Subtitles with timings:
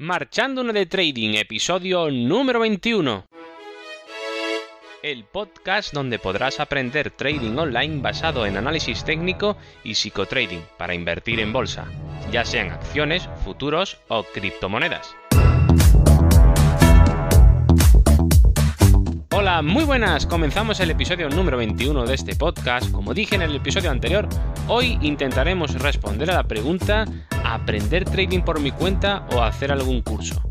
[0.00, 3.26] Marchándonos de Trading, episodio número 21.
[5.02, 11.38] El podcast donde podrás aprender trading online basado en análisis técnico y psicotrading para invertir
[11.38, 11.84] en bolsa,
[12.32, 15.19] ya sean acciones, futuros o criptomonedas.
[19.40, 20.26] Hola, muy buenas.
[20.26, 22.92] Comenzamos el episodio número 21 de este podcast.
[22.92, 24.28] Como dije en el episodio anterior,
[24.68, 27.06] hoy intentaremos responder a la pregunta
[27.42, 30.49] ¿aprender trading por mi cuenta o hacer algún curso?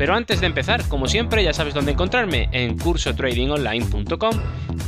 [0.00, 4.30] Pero antes de empezar, como siempre, ya sabes dónde encontrarme en cursotradingonline.com,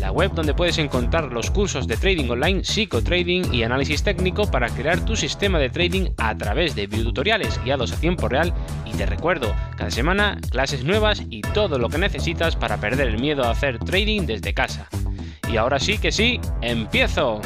[0.01, 4.71] la web donde puedes encontrar los cursos de trading online, psicotrading y análisis técnico para
[4.71, 8.55] crear tu sistema de trading a través de videotutoriales guiados a tiempo real.
[8.87, 13.21] Y te recuerdo, cada semana clases nuevas y todo lo que necesitas para perder el
[13.21, 14.89] miedo a hacer trading desde casa.
[15.47, 17.43] Y ahora sí que sí, empiezo.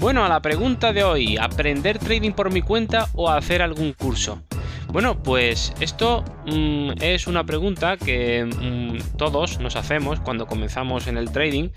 [0.00, 4.40] Bueno, a la pregunta de hoy, ¿aprender trading por mi cuenta o hacer algún curso?
[4.88, 11.18] Bueno, pues esto mm, es una pregunta que mm, todos nos hacemos cuando comenzamos en
[11.18, 11.68] el trading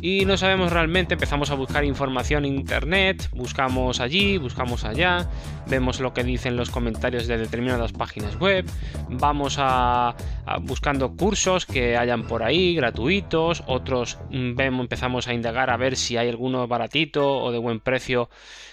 [0.00, 5.28] y no sabemos realmente, empezamos a buscar información en internet, buscamos allí, buscamos allá,
[5.66, 8.64] vemos lo que dicen los comentarios de determinadas páginas web,
[9.08, 10.14] vamos a,
[10.62, 15.96] buscando cursos que hayan por ahí gratuitos, otros mm, vemos, empezamos a indagar a ver
[15.96, 18.30] si hay alguno baratito o de buen precio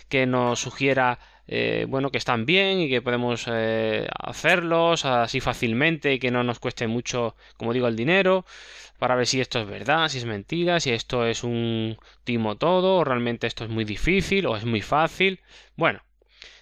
[0.09, 6.13] que nos sugiera eh, bueno, que están bien y que podemos eh, hacerlos así fácilmente
[6.13, 8.45] y que no nos cueste mucho, como digo, el dinero
[8.99, 12.97] para ver si esto es verdad, si es mentira, si esto es un timo todo,
[12.97, 15.41] o realmente esto es muy difícil, o es muy fácil.
[15.75, 16.01] Bueno,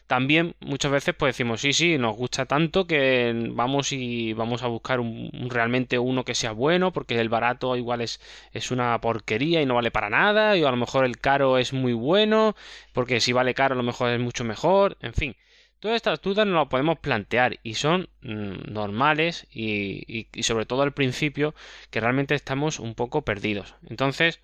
[0.07, 4.67] también muchas veces pues decimos sí, sí, nos gusta tanto que vamos y vamos a
[4.67, 8.19] buscar un, realmente uno que sea bueno, porque el barato igual es,
[8.51, 11.73] es una porquería y no vale para nada, y a lo mejor el caro es
[11.73, 12.55] muy bueno,
[12.93, 15.35] porque si vale caro a lo mejor es mucho mejor, en fin.
[15.83, 20.93] Todas estas dudas nos las podemos plantear y son mm, normales y, sobre todo al
[20.93, 21.53] principio
[21.91, 23.75] que realmente estamos un poco perdidos.
[23.89, 24.39] Entonces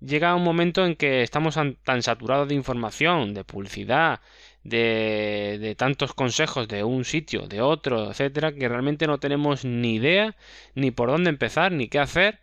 [0.00, 4.20] llega un momento en que estamos tan saturados de información, de publicidad,
[4.68, 10.36] de, tantos consejos de un sitio, de otro, etcétera, que realmente no tenemos ni idea
[10.74, 12.40] ni por dónde empezar, ni qué hacer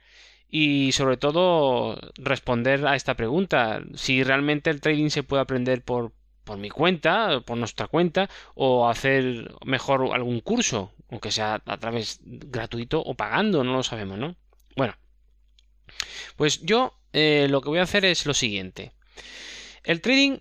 [0.49, 6.13] y sobre todo responder a esta pregunta, si realmente el trading se puede aprender por,
[6.43, 12.19] por mi cuenta, por nuestra cuenta, o hacer mejor algún curso, aunque sea a través
[12.23, 14.35] gratuito o pagando, no lo sabemos, ¿no?
[14.75, 14.95] Bueno,
[16.35, 18.91] pues yo eh, lo que voy a hacer es lo siguiente.
[19.83, 20.39] El trading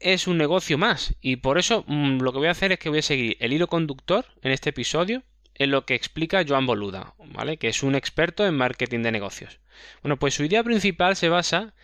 [0.00, 2.88] es un negocio más y por eso mm, lo que voy a hacer es que
[2.88, 5.22] voy a seguir el hilo conductor en este episodio
[5.54, 7.56] en lo que explica Joan Boluda, ¿vale?
[7.56, 9.60] Que es un experto en marketing de negocios.
[10.02, 11.74] Bueno, pues su idea principal se basa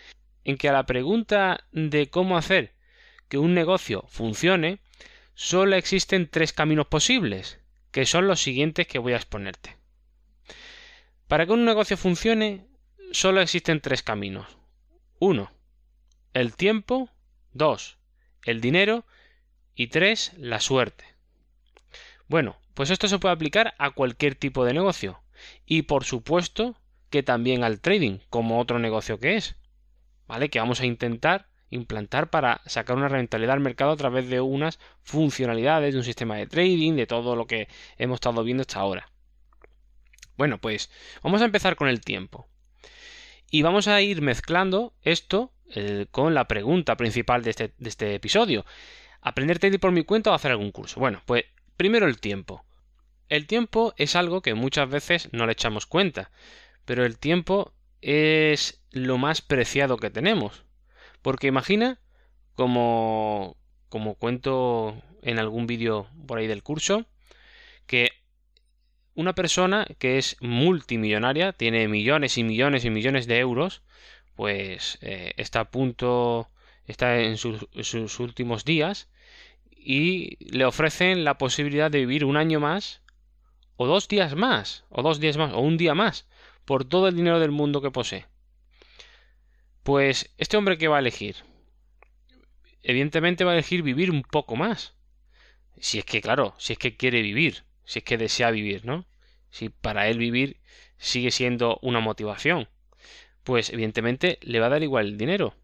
[0.45, 2.75] en que a la pregunta de cómo hacer
[3.28, 4.81] que un negocio funcione,
[5.34, 9.79] solo existen tres caminos posibles, que son los siguientes que voy a exponerte.
[11.29, 12.67] Para que un negocio funcione,
[13.11, 14.59] solo existen tres caminos.
[15.19, 15.50] Uno,
[16.34, 17.09] el tiempo.
[17.55, 17.99] Dos,
[18.45, 19.05] el dinero.
[19.75, 21.05] Y tres, la suerte.
[22.29, 25.23] Bueno, pues esto se puede aplicar a cualquier tipo de negocio.
[25.67, 26.77] Y por supuesto
[27.11, 29.57] que también al trading, como otro negocio que es.
[30.27, 30.49] ¿Vale?
[30.49, 34.79] Que vamos a intentar implantar para sacar una rentabilidad al mercado a través de unas
[35.01, 39.09] funcionalidades de un sistema de trading, de todo lo que hemos estado viendo hasta ahora.
[40.37, 40.91] Bueno, pues
[41.23, 42.49] vamos a empezar con el tiempo.
[43.55, 48.15] Y vamos a ir mezclando esto eh, con la pregunta principal de este, de este
[48.15, 48.65] episodio.
[49.21, 50.99] ¿Aprender trading por mi cuenta o hacer algún curso?
[50.99, 51.45] Bueno, pues
[51.77, 52.65] primero el tiempo.
[53.29, 56.31] El tiempo es algo que muchas veces no le echamos cuenta,
[56.87, 60.65] pero el tiempo es lo más preciado que tenemos.
[61.21, 62.01] Porque imagina,
[62.55, 63.59] como,
[63.91, 67.05] como cuento en algún vídeo por ahí del curso,
[67.87, 68.12] que
[69.15, 73.83] una persona que es multimillonaria, tiene millones y millones y millones de euros,
[74.34, 76.49] pues eh, está a punto,
[76.87, 79.09] está en sus, sus últimos días
[79.70, 83.03] y le ofrecen la posibilidad de vivir un año más
[83.76, 86.29] o dos días más, o dos días más, o un día más,
[86.64, 88.26] por todo el dinero del mundo que posee.
[89.82, 91.37] Pues este hombre que va a elegir,
[92.82, 94.94] evidentemente va a elegir vivir un poco más.
[95.81, 99.05] Si es que, claro, si es que quiere vivir, si es que desea vivir, ¿no?
[99.50, 100.56] Si para él vivir
[100.99, 102.69] sigue siendo una motivación,
[103.44, 105.55] pues evidentemente le va a dar igual el dinero.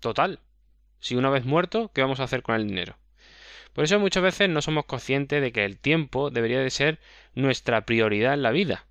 [0.00, 0.40] Total.
[1.00, 2.96] Si una vez muerto, ¿qué vamos a hacer con el dinero?
[3.72, 7.00] Por eso muchas veces no somos conscientes de que el tiempo debería de ser
[7.34, 8.86] nuestra prioridad en la vida.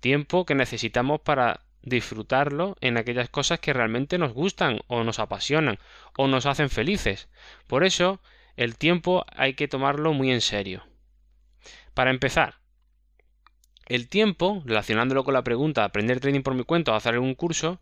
[0.00, 5.78] Tiempo que necesitamos para disfrutarlo en aquellas cosas que realmente nos gustan o nos apasionan
[6.16, 7.28] o nos hacen felices.
[7.66, 8.20] Por eso,
[8.56, 10.84] el tiempo hay que tomarlo muy en serio.
[11.94, 12.56] Para empezar,
[13.86, 17.80] el tiempo, relacionándolo con la pregunta aprender trading por mi cuenta o hacer algún curso,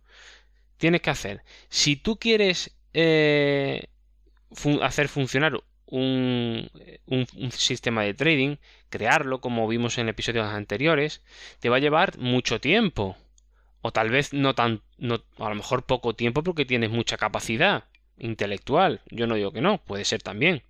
[0.77, 1.43] tienes que hacer.
[1.69, 3.85] Si tú quieres eh,
[4.83, 6.71] hacer funcionar un,
[7.07, 8.57] un, sistema de trading,
[8.89, 11.23] crearlo como vimos en episodios anteriores,
[11.61, 13.17] te va a llevar mucho tiempo.
[13.83, 17.85] O tal vez no tan, no, a lo mejor poco tiempo porque tienes mucha capacidad
[18.19, 19.01] intelectual.
[19.11, 20.63] Yo no digo que no, puede ser también.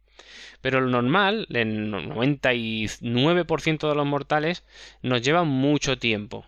[0.60, 4.64] Pero lo normal, el 99% de los mortales,
[5.02, 6.46] nos lleva mucho tiempo.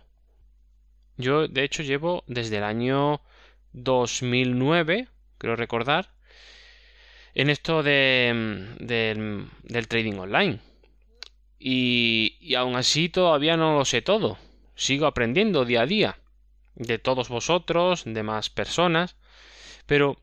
[1.17, 3.21] Yo, de hecho, llevo desde el año
[3.73, 6.09] 2009, creo recordar,
[7.35, 10.59] en esto de, del trading online.
[11.59, 14.37] Y, y aún así todavía no lo sé todo.
[14.75, 16.17] Sigo aprendiendo día a día.
[16.75, 19.15] De todos vosotros, de más personas.
[19.85, 20.17] Pero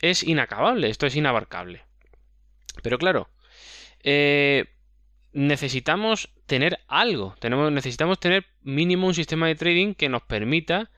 [0.00, 1.82] es inacabable, esto es inabarcable.
[2.82, 3.28] Pero claro,
[4.02, 4.66] eh,
[5.32, 10.90] necesitamos tener algo, tenemos, necesitamos tener mínimo un sistema de trading que nos permita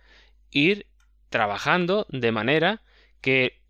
[0.50, 0.86] ir
[1.28, 2.82] trabajando de manera
[3.20, 3.60] que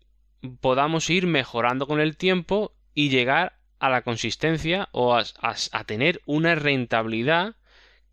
[0.61, 6.55] podamos ir mejorando con el tiempo y llegar a la consistencia o a, tener una
[6.55, 7.55] rentabilidad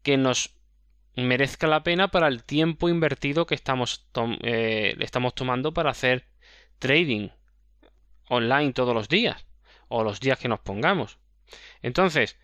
[0.03, 0.55] que nos
[1.17, 4.07] merezca la pena para el tiempo invertido que estamos,
[4.43, 6.25] eh, estamos tomando para hacer
[6.79, 7.29] trading
[8.29, 9.47] online todos los días
[9.89, 11.19] o los días que nos pongamos.
[11.83, 12.37] Entonces,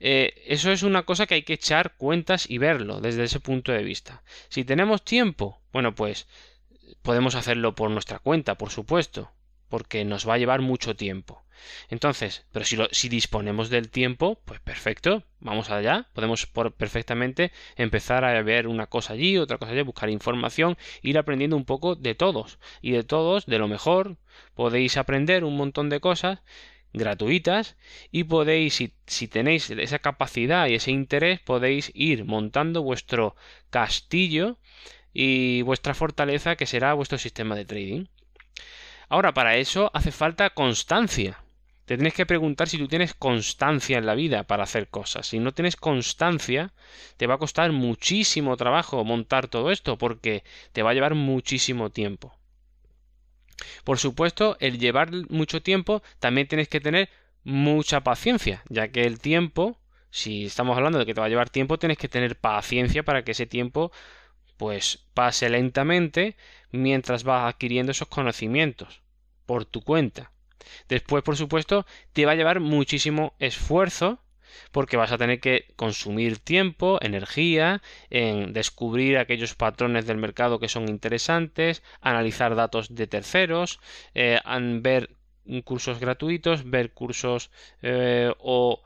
[0.00, 3.72] eh, eso es una cosa que hay que echar cuentas y verlo desde ese punto
[3.72, 4.22] de vista.
[4.48, 6.26] Si tenemos tiempo, bueno, pues
[7.02, 9.30] podemos hacerlo por nuestra cuenta, por supuesto,
[9.68, 11.42] porque nos va a llevar mucho tiempo.
[11.88, 16.46] Entonces, pero si, si disponemos del tiempo, pues perfecto, vamos allá, podemos
[16.76, 21.64] perfectamente empezar a ver una cosa allí, otra cosa allí, buscar información, ir aprendiendo un
[21.64, 24.16] poco de todos y de todos, de lo mejor,
[24.54, 26.40] podéis aprender un montón de cosas
[26.92, 27.76] gratuitas
[28.10, 33.34] y podéis, si, si, tenéis esa capacidad y ese interés, podéis ir montando vuestro
[33.70, 34.58] castillo
[35.12, 38.06] y vuestra fortaleza que será vuestro sistema de trading.
[39.08, 41.42] Ahora, para eso hace falta constancia.
[41.84, 45.26] Te tienes que preguntar si tú tienes constancia en la vida para hacer cosas.
[45.26, 46.72] Si no tienes constancia,
[47.16, 51.90] te va a costar muchísimo trabajo montar todo esto porque te va a llevar muchísimo
[51.90, 52.34] tiempo.
[53.84, 57.10] Por supuesto, el llevar mucho tiempo también tienes que tener
[57.44, 59.78] mucha paciencia, ya que el tiempo,
[60.10, 63.24] si estamos hablando de que te va a llevar tiempo, tienes que tener paciencia para
[63.24, 63.92] que ese tiempo
[64.56, 66.36] pues pase lentamente
[66.70, 69.02] mientras vas adquiriendo esos conocimientos
[69.46, 70.30] por tu cuenta.
[70.88, 74.21] Después, por supuesto, te va a llevar muchísimo esfuerzo
[74.70, 80.68] porque vas a tener que consumir tiempo, energía en descubrir aquellos patrones del mercado que
[80.68, 83.80] son interesantes, analizar datos de terceros,
[84.14, 84.40] eh,
[84.80, 85.10] ver
[85.64, 87.50] cursos gratuitos, ver cursos
[87.82, 88.82] eh, o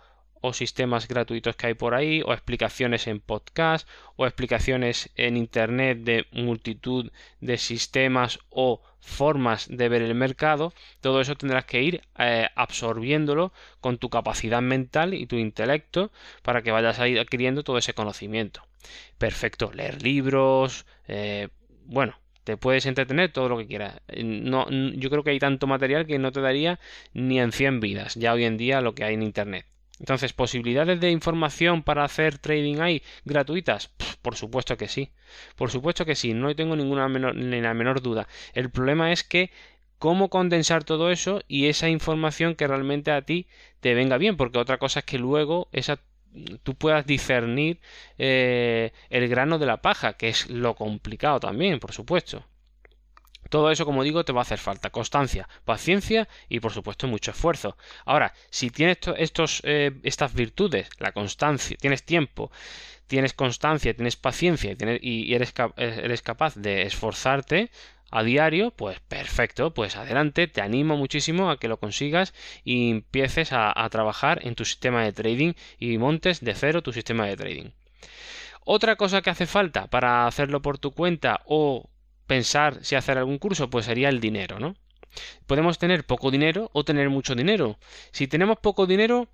[0.47, 5.99] o sistemas gratuitos que hay por ahí, o explicaciones en podcast, o explicaciones en Internet
[5.99, 7.11] de multitud
[7.41, 13.53] de sistemas o formas de ver el mercado, todo eso tendrás que ir eh, absorbiéndolo
[13.81, 16.13] con tu capacidad mental y tu intelecto
[16.43, 18.63] para que vayas a ir adquiriendo todo ese conocimiento.
[19.19, 21.49] Perfecto, leer libros, eh,
[21.87, 24.01] bueno, te puedes entretener todo lo que quieras.
[24.23, 26.79] No, yo creo que hay tanto material que no te daría
[27.15, 29.67] ni en 100 vidas, ya hoy en día lo que hay en Internet.
[29.99, 33.91] Entonces, ¿posibilidades de información para hacer trading hay gratuitas?
[34.23, 35.13] por supuesto que sí.
[35.57, 38.27] Por supuesto que sí, no tengo ninguna menor, ni la menor duda.
[38.55, 39.51] El problema es que
[39.99, 43.47] cómo condensar todo eso y esa información que realmente a ti
[43.81, 46.01] te venga bien, porque otra cosa es que luego esa
[46.63, 47.79] tú puedas discernir
[48.19, 52.45] eh, el grano de la paja, que es lo complicado también, por supuesto.
[53.51, 57.31] Todo eso, como digo, te va a hacer falta constancia, paciencia y, por supuesto, mucho
[57.31, 57.77] esfuerzo.
[58.05, 62.51] Ahora, si tienes estos, eh, estas virtudes, la constancia, tienes tiempo,
[63.07, 67.71] tienes constancia, tienes paciencia y, eres, eres capaz de esforzarte
[68.11, 72.35] a diario, pues perfecto, pues adelante, te animo muchísimo a que lo consigas
[72.65, 76.93] y empieces a, a trabajar en tu sistema de trading y montes de cero tu
[76.93, 77.71] sistema de trading.
[78.65, 81.89] Otra cosa que hace falta para hacerlo por tu cuenta o
[82.27, 84.77] pensar si hacer algún curso, pues sería el dinero, ¿no?
[85.47, 87.79] Podemos tener poco dinero o tener mucho dinero.
[88.13, 89.29] Si tenemos poco dinero,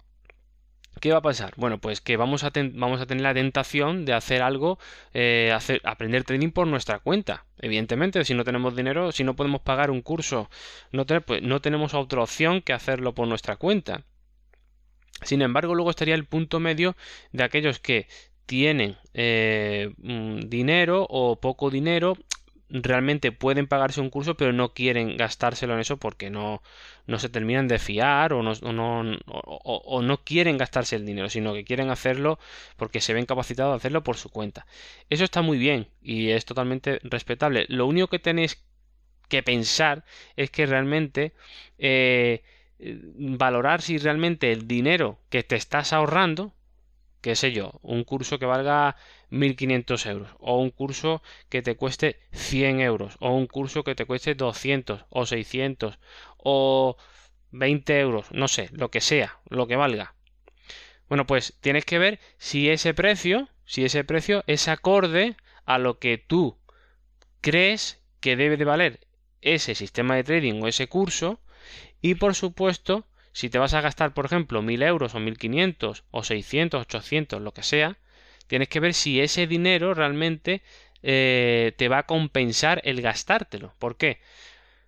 [1.01, 1.55] ¿qué va a pasar?
[1.57, 4.79] Bueno, pues que vamos a, vamos a tener la tentación de hacer algo,
[5.15, 7.47] eh, hacer, aprender trading por nuestra cuenta.
[7.59, 10.51] Evidentemente, si no tenemos dinero, si no podemos pagar un curso,
[10.93, 14.05] no, pues, no tenemos otra opción que hacerlo por nuestra cuenta.
[15.23, 16.97] Sin embargo, luego estaría el punto medio
[17.33, 18.09] de aquellos que
[18.47, 22.17] tienen eh, mm, dinero o poco dinero,
[22.73, 26.63] realmente pueden pagarse un curso, pero no quieren gastárselo en eso porque no,
[27.07, 31.53] no se terminan de fiar o no, no, o, no quieren gastarse el dinero, sino
[31.53, 32.39] que quieren hacerlo
[32.77, 34.67] porque se ven capacitados de hacerlo por su cuenta.
[35.11, 37.67] Eso está muy bien y es totalmente respetable.
[37.69, 38.65] Lo único que tenéis
[39.29, 40.05] que pensar
[40.37, 41.33] es que realmente
[41.79, 42.43] eh,
[42.79, 46.55] valorar si realmente el dinero que te estás ahorrando
[47.23, 48.97] qué sé yo, un curso que valga
[49.31, 54.05] 1.500 euros, o un curso que te cueste 100 euros, o un curso que te
[54.05, 55.99] cueste 200, o 600,
[56.37, 56.97] o
[57.53, 60.15] 20 euros, no sé, lo que sea, lo que valga.
[61.09, 65.99] Bueno, pues tienes que ver si ese precio, si ese precio es acorde a lo
[65.99, 66.59] que tú
[67.41, 69.01] crees que debe de valer
[69.43, 71.41] ese sistema de trading o ese curso,
[72.01, 76.23] y por supuesto si te vas a gastar, por ejemplo, 1000 euros o 1500 o
[76.23, 77.97] 600, 800, lo que sea,
[78.47, 80.63] tienes que ver si ese dinero realmente
[81.03, 83.75] eh, te va a compensar el gastártelo.
[83.79, 84.21] ¿Por qué?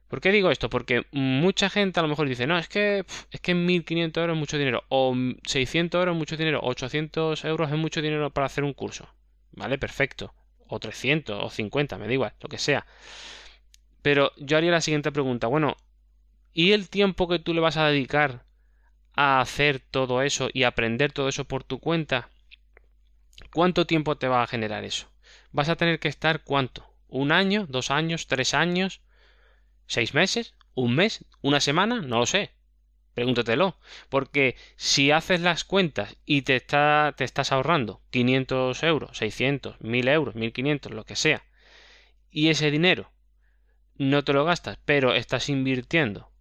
[0.08, 0.70] ¿Por qué digo esto?
[0.70, 4.38] Porque mucha gente a lo mejor dice, no, es que, es que 1500 euros es
[4.38, 8.46] mucho dinero, o 600 euros es mucho dinero, o 800 euros es mucho dinero para
[8.46, 9.08] hacer un curso.
[9.52, 9.78] ¿Vale?
[9.78, 10.34] Perfecto.
[10.68, 12.86] O 300, o 50, me da igual, lo que sea.
[14.02, 15.46] Pero yo haría la siguiente pregunta.
[15.46, 15.76] Bueno,
[16.54, 18.44] y el tiempo que tú le vas a dedicar
[19.12, 22.30] a hacer todo eso y aprender todo eso por tu cuenta,
[23.52, 25.08] ¿cuánto tiempo te va a generar eso?
[25.50, 26.88] ¿Vas a tener que estar cuánto?
[27.08, 27.66] ¿Un año?
[27.68, 28.28] ¿Dos años?
[28.28, 29.02] ¿Tres años?
[29.86, 30.54] ¿Seis meses?
[30.74, 31.24] ¿Un mes?
[31.42, 32.00] ¿Una semana?
[32.00, 32.52] No lo sé.
[33.14, 33.76] Pregúntatelo.
[34.08, 40.08] Porque si haces las cuentas y te, está, te estás ahorrando 500 euros, 600, 1000
[40.08, 41.44] euros, 1500, lo que sea,
[42.30, 43.12] y ese dinero
[43.96, 46.33] no te lo gastas, pero estás invirtiendo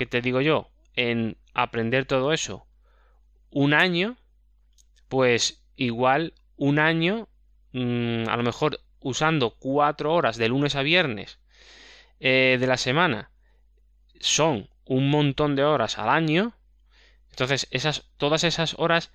[0.00, 2.66] que te digo yo, en aprender todo eso
[3.50, 4.16] un año,
[5.08, 7.28] pues igual un año,
[7.72, 11.38] mm, a lo mejor usando cuatro horas de lunes a viernes
[12.18, 13.30] eh, de la semana,
[14.20, 16.54] son un montón de horas al año.
[17.28, 19.12] Entonces, esas, todas esas horas,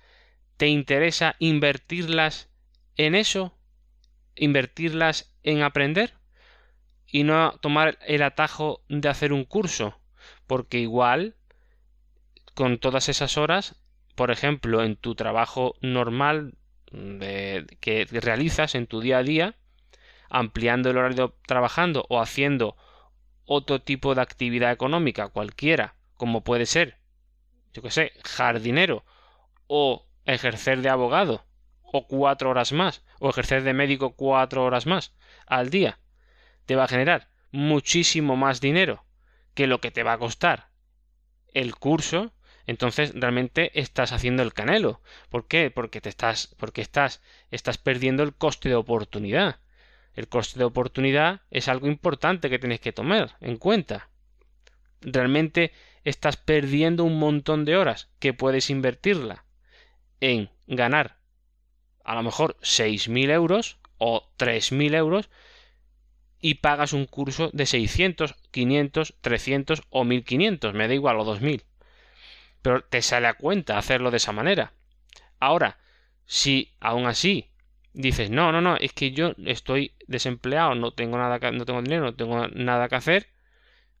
[0.56, 2.48] ¿te interesa invertirlas
[2.96, 3.58] en eso?
[4.36, 6.14] ¿Invertirlas en aprender?
[7.08, 10.00] Y no tomar el atajo de hacer un curso
[10.46, 11.34] porque igual
[12.54, 13.76] con todas esas horas,
[14.14, 16.54] por ejemplo, en tu trabajo normal
[16.90, 19.56] que realizas en tu día a día,
[20.30, 22.76] ampliando el horario trabajando o haciendo
[23.44, 26.98] otro tipo de actividad económica cualquiera, como puede ser,
[27.74, 29.04] yo que sé, jardinero
[29.66, 31.44] o ejercer de abogado
[31.82, 35.14] o cuatro horas más o ejercer de médico cuatro horas más
[35.46, 35.98] al día,
[36.64, 39.05] te va a generar muchísimo más dinero
[39.56, 40.68] que lo que te va a costar
[41.52, 42.32] el curso,
[42.66, 45.00] entonces realmente estás haciendo el canelo.
[45.30, 45.70] ¿Por qué?
[45.70, 49.58] Porque te estás, porque estás, estás perdiendo el coste de oportunidad.
[50.14, 54.10] El coste de oportunidad es algo importante que tienes que tomar en cuenta.
[55.00, 55.72] Realmente
[56.04, 59.46] estás perdiendo un montón de horas que puedes invertirla
[60.20, 61.16] en ganar
[62.04, 65.30] a lo mejor 6.000 euros o 3.000 euros
[66.40, 71.62] y pagas un curso de 600, 500, 300 o 1500, me da igual, o 2000.
[72.62, 74.72] Pero te sale a cuenta hacerlo de esa manera.
[75.38, 75.78] Ahora,
[76.24, 77.50] si aún así
[77.92, 82.04] dices, no, no, no, es que yo estoy desempleado, no tengo nada no tengo dinero,
[82.06, 83.28] no tengo nada que hacer,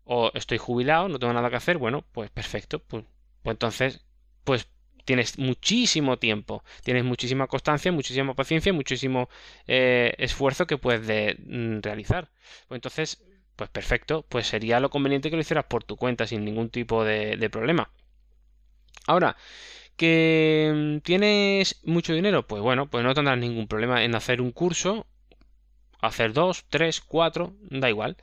[0.04, 3.04] o estoy jubilado, no tengo nada que hacer, bueno, pues perfecto, pues,
[3.42, 4.06] pues entonces,
[4.44, 4.68] pues
[5.04, 9.28] tienes muchísimo tiempo, tienes muchísima constancia, muchísima paciencia, muchísimo
[9.66, 12.30] eh, esfuerzo que puedes mm, realizar.
[12.68, 13.22] Pues entonces,
[13.56, 17.04] pues perfecto, pues sería lo conveniente que lo hicieras por tu cuenta sin ningún tipo
[17.04, 17.90] de, problema.
[19.06, 19.36] Ahora,
[19.96, 24.52] que mm, tienes mucho dinero, pues bueno, pues no tendrás ningún problema en hacer un
[24.52, 25.06] curso,
[26.00, 28.16] hacer dos, tres, cuatro, da igual.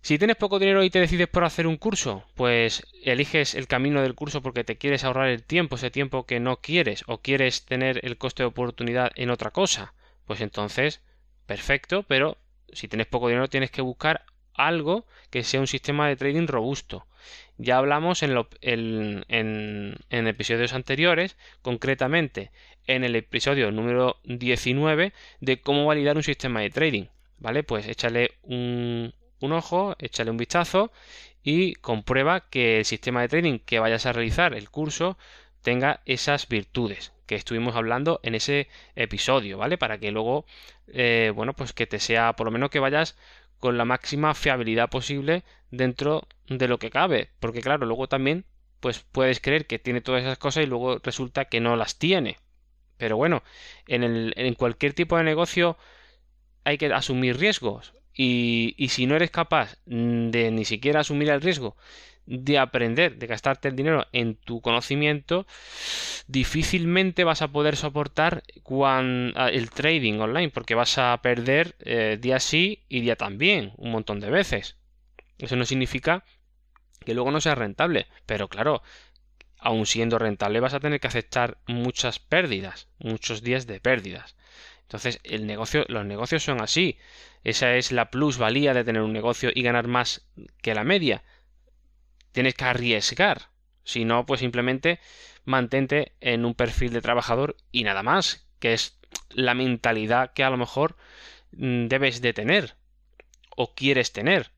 [0.00, 4.02] Si tienes poco dinero y te decides por hacer un curso, pues eliges el camino
[4.02, 7.64] del curso porque te quieres ahorrar el tiempo, ese tiempo que no quieres, o quieres
[7.66, 9.94] tener el coste de oportunidad en otra cosa,
[10.26, 11.02] pues entonces,
[11.46, 12.36] perfecto, pero
[12.72, 14.24] si tienes poco dinero tienes que buscar
[14.54, 17.06] algo que sea un sistema de trading robusto.
[17.56, 22.50] Ya hablamos en, en episodios anteriores, concretamente
[22.86, 27.04] en el episodio número 19, de cómo validar un sistema de trading.
[27.38, 27.62] ¿Vale?
[27.62, 30.92] Pues échale un, un ojo, échale un vistazo
[31.42, 35.18] y comprueba que el sistema de trading que vayas a realizar, el curso,
[35.62, 39.78] tenga esas virtudes que estuvimos hablando en ese episodio, ¿vale?
[39.78, 40.44] Para que luego,
[40.88, 43.16] eh, bueno, pues que te sea, por lo menos que vayas
[43.58, 48.44] con la máxima fiabilidad posible dentro de lo que cabe, porque claro, luego también,
[48.80, 52.36] pues puedes creer que tiene todas esas cosas y luego resulta que no las tiene.
[52.98, 53.42] Pero bueno,
[53.86, 55.78] en, el, en cualquier tipo de negocio
[56.64, 57.94] hay que asumir riesgos.
[58.12, 61.78] Y, y si no eres capaz de ni siquiera asumir el riesgo
[62.26, 65.46] de aprender, de gastarte el dinero en tu conocimiento,
[66.26, 72.84] difícilmente vas a poder soportar el trading online, porque vas a perder eh, día sí
[72.88, 74.76] y día también, un montón de veces.
[75.38, 76.24] Eso no significa
[77.04, 78.82] que luego no sea rentable, pero claro,
[79.58, 84.36] aun siendo rentable vas a tener que aceptar muchas pérdidas, muchos días de pérdidas.
[84.82, 86.98] Entonces, el negocio, los negocios son así.
[87.44, 90.28] Esa es la plusvalía de tener un negocio y ganar más
[90.60, 91.22] que la media
[92.32, 93.50] tienes que arriesgar.
[93.84, 95.00] Si no, pues simplemente
[95.44, 98.98] mantente en un perfil de trabajador y nada más, que es
[99.30, 100.96] la mentalidad que a lo mejor
[101.52, 102.76] mm, debes de tener
[103.56, 104.50] o quieres tener.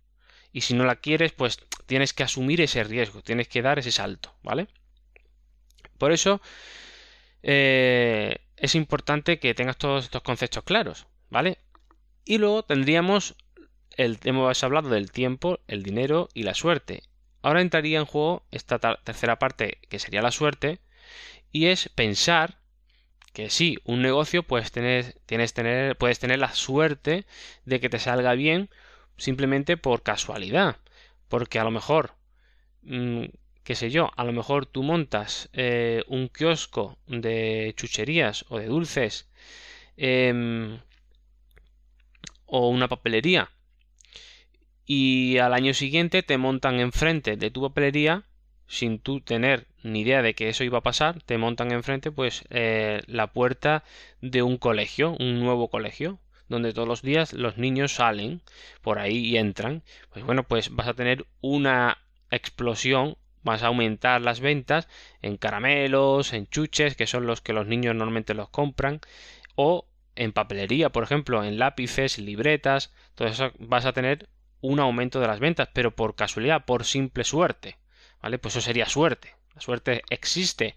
[0.52, 3.92] Y si no la quieres, pues tienes que asumir ese riesgo, tienes que dar ese
[3.92, 4.68] salto, ¿vale?
[5.98, 6.40] Por eso
[7.42, 11.58] eh, es importante que tengas todos estos conceptos claros, ¿vale?
[12.24, 13.36] Y luego tendríamos
[13.96, 17.02] el hemos hablado del tiempo, el dinero y la suerte.
[17.44, 20.78] Ahora entraría en juego esta tercera parte que sería la suerte
[21.52, 22.56] y es pensar
[23.34, 27.26] que sí, un negocio puedes tener, tienes tener, puedes tener la suerte
[27.66, 28.70] de que te salga bien
[29.18, 30.78] simplemente por casualidad.
[31.28, 32.14] Porque a lo mejor,
[32.80, 33.24] mm,
[33.62, 38.68] qué sé yo, a lo mejor tú montas eh, un kiosco de chucherías o de
[38.68, 39.28] dulces
[39.98, 40.80] em,
[42.46, 43.50] o una papelería
[44.86, 48.24] y al año siguiente te montan enfrente de tu papelería
[48.66, 52.44] sin tú tener ni idea de que eso iba a pasar, te montan enfrente pues
[52.50, 53.84] eh, la puerta
[54.20, 58.42] de un colegio, un nuevo colegio, donde todos los días los niños salen
[58.82, 59.82] por ahí y entran.
[60.12, 61.98] Pues bueno, pues vas a tener una
[62.30, 64.88] explosión, vas a aumentar las ventas
[65.22, 69.00] en caramelos, en chuches, que son los que los niños normalmente los compran,
[69.54, 69.86] o
[70.16, 74.28] en papelería, por ejemplo, en lápices, libretas, todo eso vas a tener
[74.64, 77.76] un aumento de las ventas, pero por casualidad, por simple suerte.
[78.22, 78.38] ¿Vale?
[78.38, 79.34] Pues eso sería suerte.
[79.54, 80.76] La suerte existe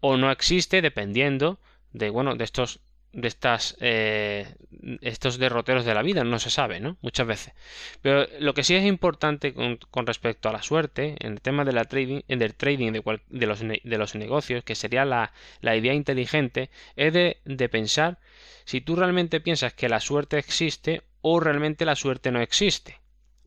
[0.00, 1.58] o no existe dependiendo
[1.92, 2.80] de, bueno, de estos
[3.12, 4.56] de estas eh,
[5.00, 7.54] estos derroteros de la vida no se sabe no muchas veces
[8.02, 11.70] pero lo que sí es importante con, respecto a la suerte en el tema de
[11.70, 15.94] la trading del trading de, de, los, de los negocios que sería la, la idea
[15.94, 18.18] inteligente es de, de pensar
[18.64, 23.03] si tú realmente piensas que la suerte existe o realmente la suerte no existe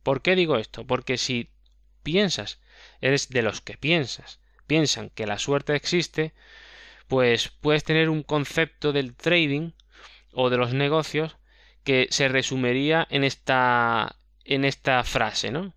[0.07, 0.87] ¿Por qué digo esto?
[0.87, 1.49] Porque si
[2.01, 2.61] piensas,
[3.01, 6.33] eres de los que piensas, piensan que la suerte existe,
[7.09, 9.71] pues puedes tener un concepto del trading
[10.31, 11.35] o de los negocios
[11.83, 14.15] que se resumiría en esta
[14.45, 15.73] en esta frase, ¿no?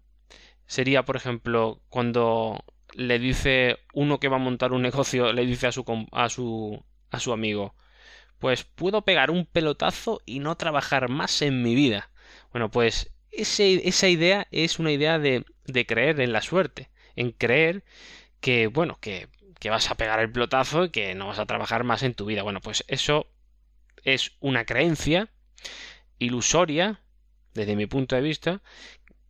[0.65, 2.65] Sería, por ejemplo, cuando
[2.95, 6.85] le dice uno que va a montar un negocio, le dice a su a su
[7.11, 7.75] a su amigo,
[8.39, 12.13] pues puedo pegar un pelotazo y no trabajar más en mi vida.
[12.53, 15.45] Bueno, pues esa idea es una idea de,
[15.87, 17.85] creer en la suerte, en creer
[18.41, 21.85] que, bueno, que, que vas a pegar el pelotazo y que no vas a trabajar
[21.85, 22.43] más en tu vida.
[22.43, 23.27] Bueno, pues eso
[24.05, 25.29] es una creencia
[26.19, 27.01] ilusoria,
[27.55, 28.63] desde mi punto de vista,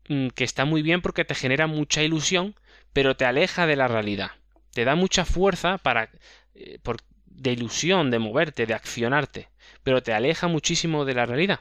[0.08, 2.54] mm, que está muy bien porque te genera mucha ilusión,
[2.92, 4.32] pero te aleja de la realidad.
[4.72, 6.10] Te da mucha fuerza para
[6.54, 9.48] eh, por, de ilusión, de moverte, de accionarte,
[9.82, 11.60] pero te aleja muchísimo de la realidad.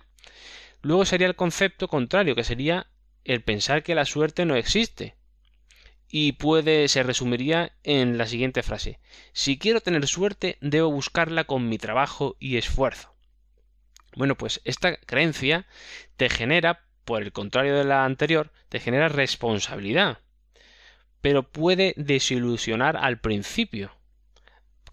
[0.81, 2.87] Luego sería el concepto contrario, que sería
[3.23, 5.15] el pensar que la suerte no existe.
[6.07, 8.99] Y puede, se resumiría en la siguiente frase.
[9.33, 13.13] Si quiero tener suerte, debo buscarla con mi trabajo y esfuerzo.
[14.15, 15.67] Bueno, pues esta creencia
[16.17, 20.19] te genera, por el contrario de la anterior, te genera responsabilidad.
[21.21, 23.91] Pero puede desilusionar al principio.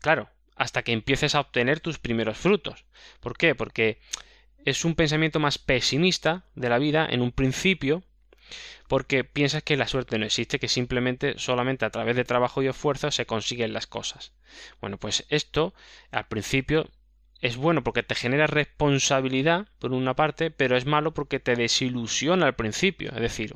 [0.01, 2.85] Claro, hasta que empieces a obtener tus primeros frutos.
[3.21, 3.55] ¿Por qué?
[3.55, 4.01] Porque
[4.67, 8.03] es un pensamiento más pesimista de la vida en un principio,
[8.89, 12.67] porque piensas que la suerte no existe, que simplemente solamente a través de trabajo y
[12.67, 14.33] esfuerzo se consiguen las cosas.
[14.81, 15.73] Bueno, pues esto
[16.11, 16.91] al principio
[17.41, 22.47] es bueno porque te genera responsabilidad por una parte, pero es malo porque te desilusiona
[22.47, 23.13] al principio.
[23.13, 23.55] Es decir,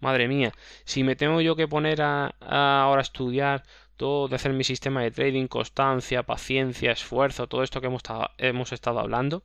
[0.00, 0.52] madre mía,
[0.84, 3.64] si me tengo yo que poner a, a ahora a estudiar
[3.98, 8.02] todo de hacer mi sistema de trading, constancia, paciencia, esfuerzo, todo esto que hemos,
[8.38, 9.44] hemos estado hablando,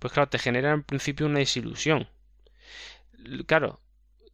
[0.00, 2.08] pues claro, te genera en principio una desilusión.
[3.46, 3.80] Claro,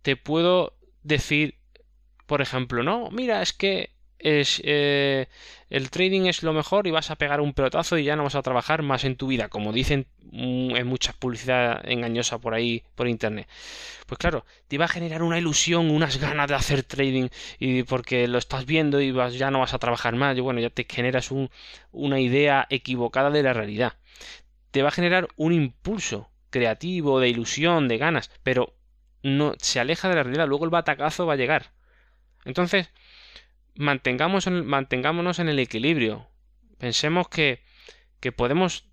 [0.02, 1.59] te puedo decir,
[2.26, 5.29] por ejemplo, no, mira, es que es, eh,
[5.68, 8.35] el trading es lo mejor y vas a pegar un pelotazo y ya no vas
[8.35, 12.83] a trabajar más en tu vida, como dicen mm, en mucha publicidad engañosa por ahí,
[12.94, 13.48] por internet.
[14.07, 18.29] Pues claro, te va a generar una ilusión, unas ganas de hacer trading y porque
[18.29, 20.87] lo estás viendo y vas, ya no vas a trabajar más, y bueno, ya te
[20.88, 21.31] generas
[21.92, 23.94] una idea equivocada de la realidad.
[24.70, 28.74] Te va a generar un impulso creativo, de ilusión, de ganas, pero
[29.22, 31.72] no se aleja de la realidad, luego el batacazo va a llegar.
[32.44, 32.88] Entonces,
[33.77, 36.29] mantengamos mantengámonos en el equilibrio.
[36.79, 37.62] Pensemos que,
[38.21, 38.89] que podemos,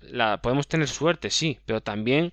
[0.00, 2.32] la, podemos tener suerte, sí, pero también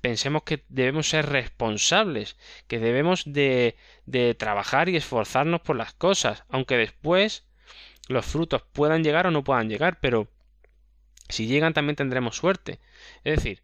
[0.00, 6.44] pensemos que debemos ser responsables, que debemos de, de trabajar y esforzarnos por las cosas,
[6.48, 7.44] aunque después
[8.08, 10.28] los frutos puedan llegar o no puedan llegar, pero
[11.28, 12.80] si llegan también tendremos suerte.
[13.24, 13.62] Es decir,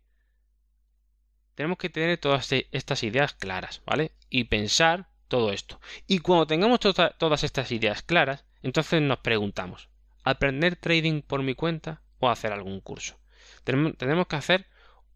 [1.55, 4.13] tenemos que tener todas estas ideas claras, ¿vale?
[4.31, 5.81] Y pensar todo esto.
[6.07, 9.89] Y cuando tengamos tota-, todas estas ideas claras, entonces nos preguntamos,
[10.25, 13.19] ¿aprender trading por mi cuenta o hacer algún curso?
[13.65, 14.67] Tenemos que hacer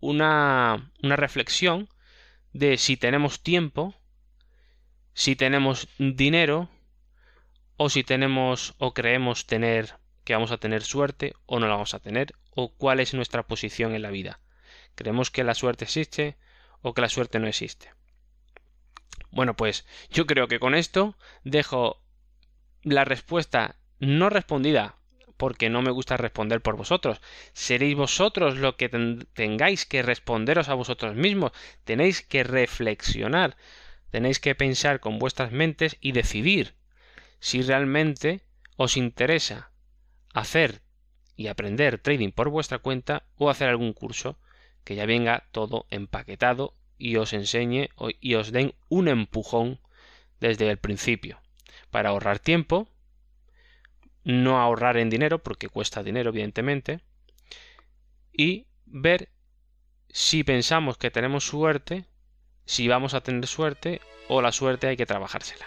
[0.00, 1.88] una, una reflexión
[2.52, 3.94] de si tenemos tiempo,
[5.14, 6.68] si tenemos dinero,
[7.76, 11.94] o si tenemos o creemos tener que vamos a tener suerte o no la vamos
[11.94, 14.38] a tener, o cuál es nuestra posición en la vida.
[14.94, 16.36] ¿Creemos que la suerte existe
[16.80, 17.90] o que la suerte no existe?
[19.32, 22.02] Bueno, pues yo creo que con esto dejo
[22.82, 24.96] la respuesta no respondida
[25.38, 27.20] porque no me gusta responder por vosotros.
[27.54, 28.90] Seréis vosotros lo que
[29.32, 31.52] tengáis que responderos a vosotros mismos.
[31.84, 33.56] Tenéis que reflexionar,
[34.10, 36.74] tenéis que pensar con vuestras mentes y decidir
[37.40, 38.42] si realmente
[38.76, 39.72] os interesa
[40.34, 40.82] hacer
[41.36, 44.38] y aprender trading por vuestra cuenta o hacer algún curso
[44.84, 49.80] que ya venga todo empaquetado y os enseñe y os den un empujón
[50.40, 51.40] desde el principio
[51.90, 52.88] para ahorrar tiempo,
[54.24, 57.00] no ahorrar en dinero porque cuesta dinero evidentemente
[58.32, 59.30] y ver
[60.08, 62.04] si pensamos que tenemos suerte,
[62.66, 65.66] si vamos a tener suerte o la suerte hay que trabajársela.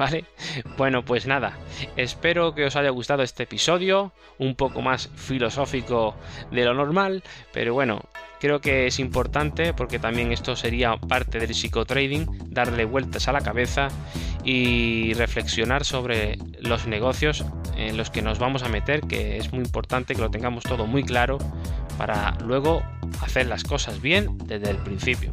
[0.00, 0.24] ¿Vale?
[0.78, 1.58] Bueno, pues nada,
[1.94, 6.14] espero que os haya gustado este episodio, un poco más filosófico
[6.50, 8.00] de lo normal, pero bueno,
[8.40, 13.42] creo que es importante porque también esto sería parte del psicotrading, darle vueltas a la
[13.42, 13.88] cabeza
[14.44, 17.44] y reflexionar sobre los negocios
[17.76, 20.86] en los que nos vamos a meter, que es muy importante que lo tengamos todo
[20.86, 21.38] muy claro
[21.98, 22.82] para luego
[23.22, 25.32] hacer las cosas bien desde el principio.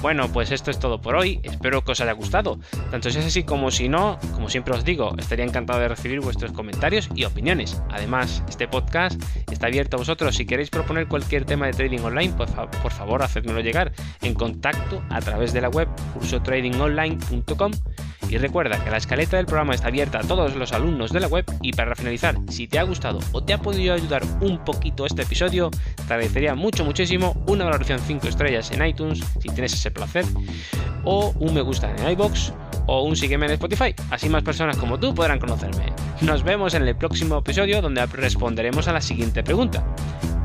[0.00, 2.58] Bueno, pues esto es todo por hoy, espero que os haya gustado.
[2.90, 6.20] Tanto si es así como si no, como siempre os digo, estaría encantado de recibir
[6.20, 7.82] vuestros comentarios y opiniones.
[7.90, 10.36] Además, este podcast está abierto a vosotros.
[10.36, 15.20] Si queréis proponer cualquier tema de trading online, por, favor, hacedmelo llegar en contacto a
[15.20, 17.72] través de la web cursotradingonline.com
[18.28, 21.28] y recuerda que la escaleta del programa está abierta a todos los alumnos de la
[21.28, 25.06] web y para finalizar, si te ha gustado o te ha podido ayudar un poquito
[25.06, 29.90] este episodio, te agradecería mucho, muchísimo una valoración 5 estrellas en iTunes si tienes ese
[29.90, 30.24] placer
[31.04, 32.52] o un me gusta en iBox
[32.86, 33.94] o un sígueme en Spotify.
[34.10, 35.92] Así más personas como tú podrán conocerme.
[36.22, 39.84] Nos vemos en el próximo episodio donde responderemos a la siguiente pregunta.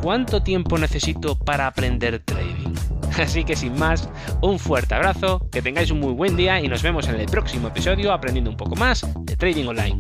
[0.02, 2.93] ¿Cuánto tiempo necesito para aprender trading?
[3.20, 4.10] Así que sin más,
[4.42, 7.68] un fuerte abrazo, que tengáis un muy buen día y nos vemos en el próximo
[7.68, 10.00] episodio aprendiendo un poco más de trading online.